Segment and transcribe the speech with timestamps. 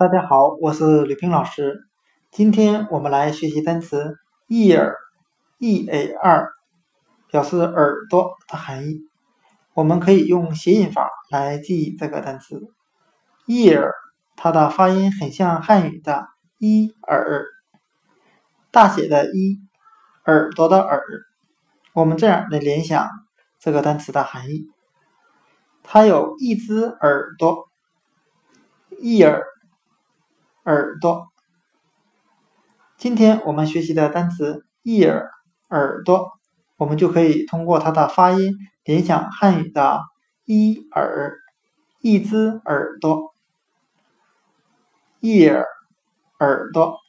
[0.00, 1.86] 大家好，我是吕冰老师。
[2.30, 4.16] 今天我们来学习单词
[4.48, 6.48] ear，e a r，
[7.30, 9.02] 表示耳朵的含义。
[9.74, 12.72] 我们可以用谐音法来记忆这个单词
[13.46, 13.90] ear，
[14.36, 17.44] 它的发音很像汉语的一耳，
[18.70, 19.60] 大写的一，
[20.24, 21.02] 耳朵的耳。
[21.92, 23.06] 我们这样来联想
[23.58, 24.70] 这个单词的含义，
[25.82, 27.68] 它有一只耳朵
[29.02, 29.42] ，ear。
[30.70, 31.26] 耳朵。
[32.96, 35.26] 今天我们学习的单词 ear
[35.68, 36.38] 耳朵
[36.76, 40.00] 我们就可以通过它的发音联想汉语的
[40.44, 41.34] 一耳
[42.00, 43.34] 一只耳朵。
[45.20, 45.64] ear
[46.38, 47.00] 耳朵。